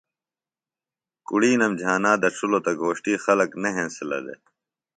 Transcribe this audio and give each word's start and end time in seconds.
کُڑِینم 1.27 1.73
جھانا 1.79 2.11
دڇِھلوۡ 2.21 2.63
تہ 2.65 2.71
گھوݜٹی 2.81 3.13
خلک 3.23 3.51
نہ 3.61 3.69
ہینسِلہ 3.75 4.19
دےۡ 4.25 4.39